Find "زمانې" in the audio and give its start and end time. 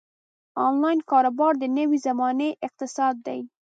2.07-2.49